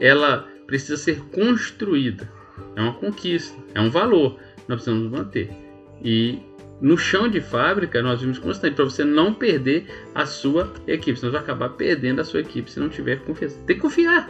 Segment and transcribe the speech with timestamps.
[0.00, 2.30] ela precisa ser construída.
[2.74, 4.38] É uma conquista, é um valor.
[4.68, 5.50] Nós precisamos manter.
[6.02, 6.38] E
[6.80, 11.18] no chão de fábrica, nós vimos constante para você não perder a sua equipe.
[11.18, 13.58] Senão você vai acabar perdendo a sua equipe se não tiver confiança.
[13.66, 14.28] Tem que confiar.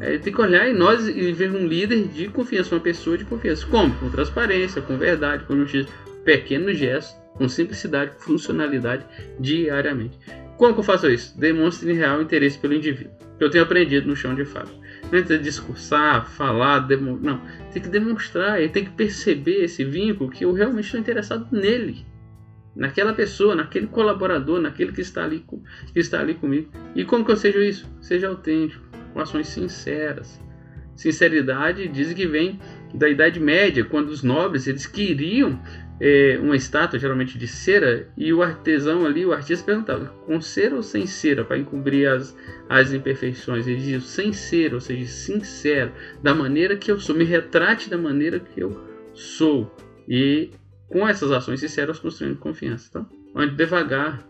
[0.00, 3.24] É, tem que olhar em nós e ver um líder de confiança, uma pessoa de
[3.24, 3.66] confiança.
[3.66, 3.94] Como?
[3.96, 5.88] Com transparência, com verdade, com justiça,
[6.24, 9.04] pequenos gestos, com simplicidade, com funcionalidade
[9.38, 10.18] diariamente.
[10.56, 11.38] Como que eu faço isso?
[11.38, 13.12] Demonstre real interesse pelo indivíduo.
[13.42, 14.78] Eu tenho aprendido no chão de fábrica.
[15.10, 17.18] Não é discursar, falar, demo...
[17.20, 17.40] não.
[17.72, 22.06] Tem que demonstrar, ele tem que perceber esse vínculo que eu realmente estou interessado nele.
[22.74, 25.62] Naquela pessoa, naquele colaborador, naquele que está ali, com...
[25.92, 26.70] que está ali comigo.
[26.94, 27.86] E como que eu seja isso?
[28.00, 30.40] Seja autêntico, com ações sinceras.
[30.94, 32.60] Sinceridade dizem que vem
[32.94, 35.60] da Idade Média, quando os nobres eles queriam
[36.00, 40.74] é, uma estátua, geralmente de cera, e o artesão ali, o artista perguntava, com cera
[40.74, 42.36] ou sem cera, para encobrir as,
[42.68, 43.66] as imperfeições?
[43.66, 47.96] Ele diz, sem cera, ou seja, sincero, da maneira que eu sou, me retrate da
[47.96, 49.74] maneira que eu sou.
[50.08, 50.50] E
[50.88, 52.88] com essas ações sinceras, construindo confiança.
[52.90, 54.26] Então, ande devagar,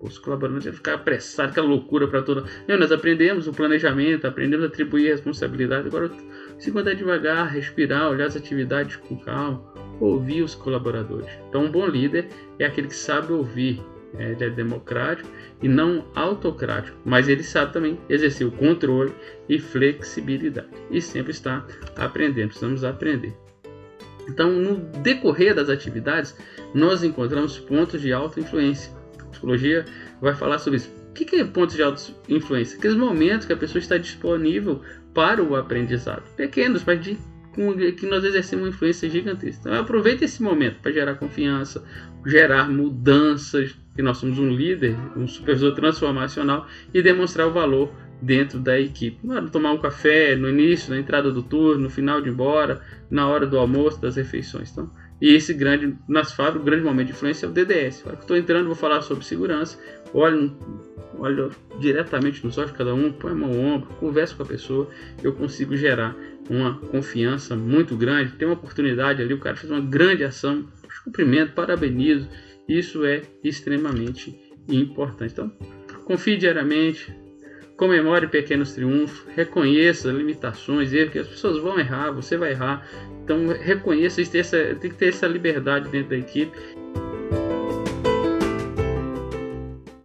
[0.00, 2.44] os colaboradores iam ficar apressados, aquela loucura para toda.
[2.68, 5.88] Nós aprendemos o planejamento, aprendemos a atribuir responsabilidade.
[5.88, 6.10] Agora,
[6.58, 9.62] se andar devagar, respirar, olhar as atividades com calma,
[10.00, 11.30] ouvir os colaboradores.
[11.48, 12.28] Então, um bom líder
[12.58, 13.80] é aquele que sabe ouvir.
[14.12, 14.32] Né?
[14.32, 15.28] Ele é democrático
[15.62, 19.12] e não autocrático, mas ele sabe também exercer o controle
[19.48, 20.68] e flexibilidade.
[20.90, 23.34] E sempre está aprendendo, precisamos aprender.
[24.28, 26.36] Então, no decorrer das atividades,
[26.74, 28.92] nós encontramos pontos de alta influência.
[29.20, 29.84] A psicologia
[30.20, 30.97] vai falar sobre isso.
[31.20, 32.78] O que é pontos de alta influência?
[32.78, 36.22] Aqueles momentos que a pessoa está disponível para o aprendizado.
[36.36, 37.18] Pequenos, mas de
[37.96, 39.68] que nós exercemos uma influência gigantesca.
[39.68, 41.84] Então aproveite esse momento para gerar confiança,
[42.24, 48.60] gerar mudanças, que nós somos um líder, um supervisor transformacional e demonstrar o valor dentro
[48.60, 49.26] da equipe.
[49.26, 52.28] Na hora de tomar um café, no início, na entrada do turno, no final de
[52.28, 54.70] embora, na hora do almoço, das refeições.
[54.70, 54.88] Então,
[55.20, 58.02] e esse grande, nas fábricas, o grande momento de influência é o DDS.
[58.02, 59.78] que estou entrando, vou falar sobre segurança.
[60.14, 60.50] Olha,
[61.18, 64.46] olha diretamente nos olhos de cada um, põe a mão no ombro, conversa com a
[64.46, 64.88] pessoa.
[65.22, 66.16] Eu consigo gerar
[66.48, 68.32] uma confiança muito grande.
[68.32, 70.64] Tem uma oportunidade ali, o cara fez uma grande ação.
[71.04, 72.28] Cumprimento, parabenizo.
[72.68, 75.32] Isso é extremamente importante.
[75.32, 75.50] Então,
[76.04, 77.12] confie diariamente,
[77.78, 82.84] comemore pequenos triunfos, reconheça limitações, erros que as pessoas vão errar, você vai errar.
[83.22, 86.58] Então reconheça, tem, tem que ter essa liberdade dentro da equipe.